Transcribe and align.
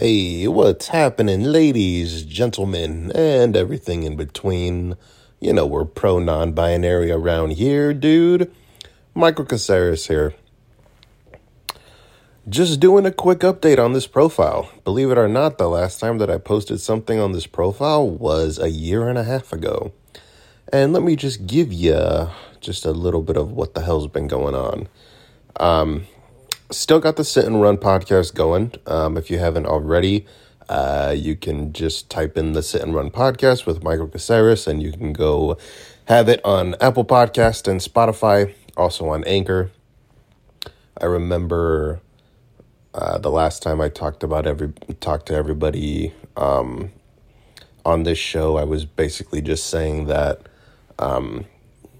Hey, 0.00 0.46
what's 0.46 0.86
happening, 0.86 1.42
ladies, 1.42 2.22
gentlemen, 2.22 3.10
and 3.16 3.56
everything 3.56 4.04
in 4.04 4.14
between? 4.14 4.96
You 5.40 5.52
know, 5.52 5.66
we're 5.66 5.86
pro 5.86 6.20
non 6.20 6.52
binary 6.52 7.10
around 7.10 7.54
here, 7.54 7.92
dude. 7.92 8.48
Michael 9.12 9.44
Caceres 9.44 10.06
here. 10.06 10.34
Just 12.48 12.78
doing 12.78 13.06
a 13.06 13.10
quick 13.10 13.40
update 13.40 13.84
on 13.84 13.92
this 13.92 14.06
profile. 14.06 14.70
Believe 14.84 15.10
it 15.10 15.18
or 15.18 15.26
not, 15.26 15.58
the 15.58 15.68
last 15.68 15.98
time 15.98 16.18
that 16.18 16.30
I 16.30 16.38
posted 16.38 16.80
something 16.80 17.18
on 17.18 17.32
this 17.32 17.48
profile 17.48 18.08
was 18.08 18.60
a 18.60 18.70
year 18.70 19.08
and 19.08 19.18
a 19.18 19.24
half 19.24 19.52
ago. 19.52 19.90
And 20.72 20.92
let 20.92 21.02
me 21.02 21.16
just 21.16 21.48
give 21.48 21.72
you 21.72 22.30
just 22.60 22.86
a 22.86 22.92
little 22.92 23.22
bit 23.22 23.36
of 23.36 23.50
what 23.50 23.74
the 23.74 23.80
hell's 23.80 24.06
been 24.06 24.28
going 24.28 24.54
on. 24.54 24.86
Um, 25.56 26.06
still 26.70 27.00
got 27.00 27.16
the 27.16 27.24
Sit 27.24 27.44
and 27.44 27.60
Run 27.60 27.76
podcast 27.76 28.34
going. 28.34 28.72
Um, 28.86 29.16
if 29.16 29.30
you 29.30 29.38
haven't 29.38 29.66
already, 29.66 30.26
uh, 30.68 31.14
you 31.16 31.36
can 31.36 31.72
just 31.72 32.10
type 32.10 32.36
in 32.36 32.52
the 32.52 32.62
Sit 32.62 32.82
and 32.82 32.94
Run 32.94 33.10
podcast 33.10 33.66
with 33.66 33.82
Michael 33.82 34.08
Caceres, 34.08 34.66
and 34.66 34.82
you 34.82 34.92
can 34.92 35.12
go 35.12 35.56
have 36.06 36.28
it 36.28 36.40
on 36.44 36.74
Apple 36.80 37.04
Podcast 37.04 37.68
and 37.68 37.80
Spotify, 37.80 38.54
also 38.76 39.08
on 39.08 39.24
Anchor. 39.24 39.70
I 41.00 41.06
remember 41.06 42.00
uh, 42.94 43.18
the 43.18 43.30
last 43.30 43.62
time 43.62 43.80
I 43.80 43.88
talked 43.88 44.22
about 44.22 44.46
every 44.46 44.72
talked 45.00 45.26
to 45.26 45.34
everybody 45.34 46.12
um, 46.36 46.90
on 47.84 48.02
this 48.02 48.18
show. 48.18 48.56
I 48.56 48.64
was 48.64 48.84
basically 48.84 49.40
just 49.40 49.68
saying 49.68 50.06
that. 50.06 50.42
Um, 50.98 51.44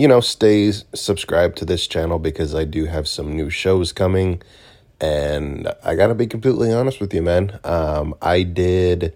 you 0.00 0.08
know, 0.08 0.20
stay 0.20 0.72
subscribed 0.94 1.58
to 1.58 1.66
this 1.66 1.86
channel 1.86 2.18
because 2.18 2.54
I 2.54 2.64
do 2.64 2.86
have 2.86 3.06
some 3.06 3.36
new 3.36 3.50
shows 3.50 3.92
coming. 3.92 4.40
And 4.98 5.70
I 5.84 5.94
got 5.94 6.06
to 6.06 6.14
be 6.14 6.26
completely 6.26 6.72
honest 6.72 7.00
with 7.00 7.12
you, 7.12 7.20
man. 7.20 7.60
Um, 7.64 8.14
I 8.22 8.42
did 8.42 9.14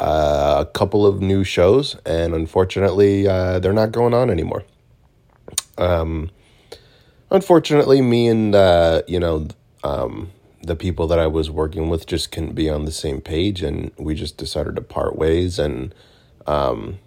uh, 0.00 0.64
a 0.66 0.70
couple 0.72 1.06
of 1.06 1.20
new 1.20 1.44
shows, 1.44 1.94
and 2.04 2.34
unfortunately, 2.34 3.28
uh, 3.28 3.60
they're 3.60 3.72
not 3.72 3.92
going 3.92 4.12
on 4.12 4.28
anymore. 4.28 4.64
Um, 5.78 6.32
unfortunately, 7.30 8.02
me 8.02 8.26
and, 8.26 8.56
uh, 8.56 9.02
you 9.06 9.20
know, 9.20 9.46
um, 9.84 10.32
the 10.64 10.74
people 10.74 11.06
that 11.06 11.20
I 11.20 11.28
was 11.28 11.48
working 11.48 11.88
with 11.88 12.08
just 12.08 12.32
couldn't 12.32 12.56
be 12.56 12.68
on 12.68 12.86
the 12.86 12.92
same 12.92 13.20
page, 13.20 13.62
and 13.62 13.92
we 13.96 14.16
just 14.16 14.36
decided 14.36 14.74
to 14.74 14.82
part 14.82 15.14
ways. 15.14 15.60
And, 15.60 15.94
um, 16.48 16.98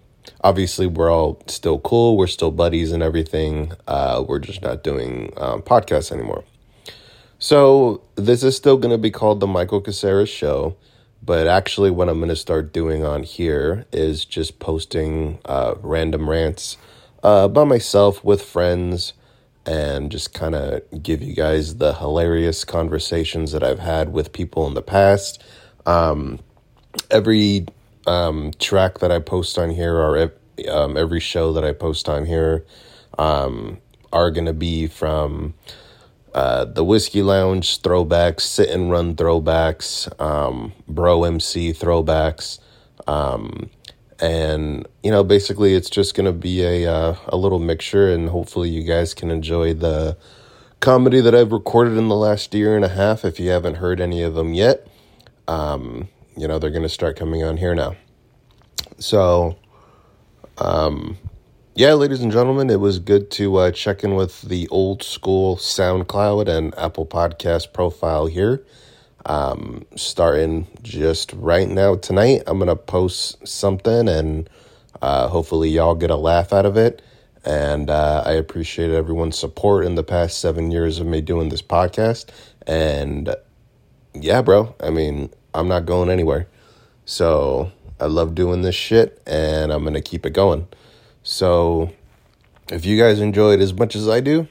obviously 0.42 0.86
we're 0.86 1.10
all 1.10 1.42
still 1.46 1.78
cool. 1.80 2.16
We're 2.16 2.26
still 2.26 2.50
buddies 2.50 2.92
and 2.92 3.02
everything. 3.02 3.72
Uh, 3.86 4.24
we're 4.26 4.38
just 4.38 4.62
not 4.62 4.82
doing 4.82 5.32
um, 5.36 5.62
podcasts 5.62 6.12
anymore. 6.12 6.44
So 7.38 8.02
this 8.14 8.42
is 8.42 8.56
still 8.56 8.76
going 8.76 8.92
to 8.92 8.98
be 8.98 9.10
called 9.10 9.40
the 9.40 9.46
michael 9.46 9.80
caceres 9.80 10.28
show 10.28 10.76
but 11.22 11.46
actually 11.46 11.90
what 11.90 12.08
i'm 12.08 12.18
going 12.18 12.28
to 12.28 12.36
start 12.36 12.72
doing 12.72 13.04
on 13.04 13.22
here 13.22 13.84
is 13.92 14.24
just 14.24 14.58
posting 14.58 15.38
uh, 15.44 15.74
random 15.82 16.30
rants 16.30 16.78
uh, 17.22 17.48
by 17.48 17.64
myself 17.64 18.24
with 18.24 18.40
friends 18.40 19.12
and 19.66 20.12
just 20.12 20.32
kind 20.32 20.54
of 20.54 21.02
give 21.02 21.20
you 21.20 21.34
guys 21.34 21.76
the 21.76 21.94
hilarious 21.94 22.64
conversations 22.64 23.52
that 23.52 23.62
i've 23.62 23.80
had 23.80 24.12
with 24.12 24.32
people 24.32 24.66
in 24.66 24.74
the 24.74 24.82
past. 24.82 25.42
Um, 25.84 26.40
every 27.10 27.66
um, 28.06 28.52
track 28.58 28.98
that 28.98 29.10
I 29.10 29.18
post 29.18 29.58
on 29.58 29.70
here 29.70 29.96
or 29.96 30.32
um, 30.68 30.96
every 30.96 31.20
show 31.20 31.52
that 31.52 31.64
I 31.64 31.72
post 31.72 32.08
on 32.08 32.26
here 32.26 32.64
um, 33.18 33.78
are 34.12 34.30
going 34.30 34.46
to 34.46 34.52
be 34.52 34.86
from 34.86 35.54
uh, 36.34 36.66
the 36.66 36.84
Whiskey 36.84 37.22
Lounge 37.22 37.80
throwbacks, 37.80 38.42
sit 38.42 38.68
and 38.68 38.90
run 38.90 39.14
throwbacks, 39.16 40.08
um, 40.20 40.72
bro 40.86 41.24
MC 41.24 41.72
throwbacks. 41.72 42.58
Um, 43.06 43.70
and, 44.20 44.86
you 45.02 45.10
know, 45.10 45.24
basically 45.24 45.74
it's 45.74 45.90
just 45.90 46.14
going 46.14 46.26
to 46.26 46.32
be 46.32 46.62
a, 46.62 46.92
uh, 46.92 47.16
a 47.28 47.36
little 47.36 47.58
mixture, 47.58 48.12
and 48.12 48.28
hopefully 48.28 48.68
you 48.68 48.82
guys 48.82 49.14
can 49.14 49.30
enjoy 49.30 49.74
the 49.74 50.16
comedy 50.80 51.20
that 51.20 51.34
I've 51.34 51.52
recorded 51.52 51.96
in 51.96 52.08
the 52.08 52.14
last 52.14 52.54
year 52.54 52.76
and 52.76 52.84
a 52.84 52.88
half 52.88 53.24
if 53.24 53.40
you 53.40 53.50
haven't 53.50 53.76
heard 53.76 54.00
any 54.00 54.22
of 54.22 54.34
them 54.34 54.54
yet. 54.54 54.86
Um, 55.48 56.08
you 56.36 56.46
know, 56.46 56.58
they're 56.58 56.70
going 56.70 56.82
to 56.82 56.88
start 56.88 57.16
coming 57.16 57.42
on 57.42 57.56
here 57.56 57.74
now. 57.74 57.96
So, 58.98 59.56
um, 60.58 61.18
yeah, 61.74 61.94
ladies 61.94 62.20
and 62.20 62.32
gentlemen, 62.32 62.70
it 62.70 62.80
was 62.80 62.98
good 62.98 63.30
to 63.32 63.56
uh, 63.56 63.70
check 63.70 64.02
in 64.02 64.14
with 64.14 64.42
the 64.42 64.68
old 64.68 65.02
school 65.02 65.56
SoundCloud 65.56 66.48
and 66.48 66.76
Apple 66.78 67.06
Podcast 67.06 67.72
profile 67.72 68.26
here. 68.26 68.64
Um, 69.26 69.84
starting 69.96 70.68
just 70.82 71.32
right 71.32 71.68
now 71.68 71.96
tonight, 71.96 72.44
I'm 72.46 72.58
to 72.60 72.76
post 72.76 73.46
something 73.46 74.08
and 74.08 74.48
uh, 75.02 75.28
hopefully 75.28 75.68
y'all 75.68 75.94
get 75.94 76.10
a 76.10 76.16
laugh 76.16 76.52
out 76.52 76.64
of 76.64 76.76
it. 76.76 77.02
And 77.44 77.90
uh, 77.90 78.22
I 78.24 78.32
appreciate 78.32 78.90
everyone's 78.90 79.38
support 79.38 79.84
in 79.84 79.94
the 79.94 80.02
past 80.02 80.38
seven 80.40 80.70
years 80.70 80.98
of 80.98 81.06
me 81.06 81.20
doing 81.20 81.48
this 81.48 81.62
podcast. 81.62 82.26
And 82.66 83.34
yeah, 84.14 84.42
bro, 84.42 84.74
I 84.80 84.90
mean, 84.90 85.30
I'm 85.56 85.68
not 85.68 85.86
going 85.86 86.10
anywhere. 86.10 86.46
So 87.04 87.72
I 87.98 88.06
love 88.06 88.34
doing 88.34 88.62
this 88.62 88.74
shit 88.74 89.22
and 89.26 89.72
I'm 89.72 89.82
going 89.82 89.94
to 89.94 90.00
keep 90.00 90.26
it 90.26 90.30
going. 90.30 90.68
So 91.22 91.92
if 92.70 92.84
you 92.84 92.98
guys 92.98 93.20
enjoy 93.20 93.54
it 93.54 93.60
as 93.60 93.72
much 93.72 93.96
as 93.96 94.08
I 94.08 94.20
do, 94.20 94.48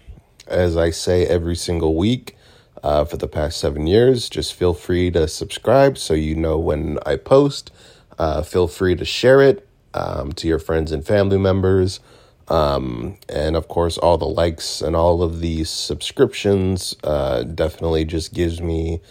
as 0.48 0.76
I 0.76 0.90
say 0.90 1.26
every 1.26 1.56
single 1.56 1.96
week 1.96 2.36
uh, 2.84 3.06
for 3.06 3.18
the 3.18 3.28
past 3.28 3.60
seven 3.60 3.88
years, 3.88 4.30
just 4.30 4.54
feel 4.54 4.74
free 4.74 5.12
to 5.12 5.28
subscribe 5.28 5.98
so 5.98 6.14
you 6.14 6.36
know 6.36 6.58
when 6.58 6.98
I 7.06 7.18
post. 7.18 7.72
Uh, 8.18 8.42
feel 8.42 8.68
free 8.68 8.96
to 8.96 9.06
share 9.06 9.42
it 9.42 9.68
um, 9.94 10.32
to 10.34 10.48
your 10.48 10.60
friends 10.60 10.92
and 10.92 11.06
family 11.06 11.38
members. 11.38 12.00
Um, 12.48 13.18
and 13.28 13.56
of 13.56 13.68
course, 13.68 13.98
all 13.98 14.18
the 14.18 14.26
likes 14.26 14.82
and 14.82 14.96
all 14.96 15.24
of 15.24 15.40
the 15.40 15.64
subscriptions 15.64 16.96
uh, 17.04 17.44
definitely 17.44 18.06
just 18.06 18.34
gives 18.34 18.62
me 18.62 19.02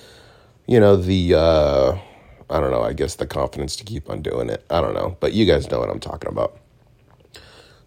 you 0.66 0.80
know, 0.80 0.96
the, 0.96 1.34
uh, 1.34 1.98
I 2.50 2.60
don't 2.60 2.70
know, 2.70 2.82
I 2.82 2.92
guess 2.92 3.16
the 3.16 3.26
confidence 3.26 3.76
to 3.76 3.84
keep 3.84 4.08
on 4.08 4.22
doing 4.22 4.48
it. 4.50 4.64
I 4.70 4.80
don't 4.80 4.94
know, 4.94 5.16
but 5.20 5.32
you 5.32 5.46
guys 5.46 5.70
know 5.70 5.80
what 5.80 5.90
I'm 5.90 6.00
talking 6.00 6.30
about. 6.30 6.58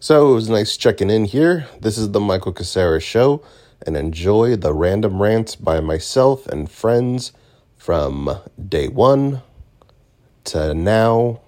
So 0.00 0.30
it 0.30 0.34
was 0.34 0.48
nice 0.48 0.76
checking 0.76 1.10
in 1.10 1.24
here. 1.24 1.66
This 1.80 1.98
is 1.98 2.12
the 2.12 2.20
Michael 2.20 2.52
Caceres 2.52 3.02
Show, 3.02 3.42
and 3.84 3.96
enjoy 3.96 4.56
the 4.56 4.72
random 4.72 5.20
rants 5.20 5.56
by 5.56 5.80
myself 5.80 6.46
and 6.46 6.70
friends 6.70 7.32
from 7.76 8.38
day 8.68 8.88
one 8.88 9.42
to 10.44 10.74
now 10.74 11.40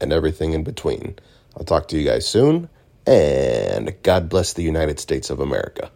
and 0.00 0.12
everything 0.12 0.52
in 0.52 0.64
between. 0.64 1.16
I'll 1.56 1.64
talk 1.64 1.88
to 1.88 1.98
you 1.98 2.04
guys 2.08 2.26
soon, 2.26 2.68
and 3.06 3.94
God 4.02 4.28
bless 4.28 4.52
the 4.52 4.62
United 4.62 4.98
States 4.98 5.30
of 5.30 5.38
America. 5.38 5.90